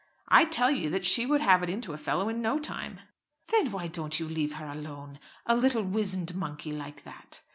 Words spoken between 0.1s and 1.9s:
"I tell you that she would have it